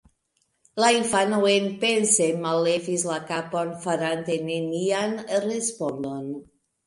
La 0.83 0.87
infano 0.99 1.41
enpense 1.49 2.29
mallevis 2.45 3.05
la 3.11 3.19
kapon, 3.31 3.71
farante 3.85 4.37
nenian 4.49 5.13
respondon. 5.47 6.27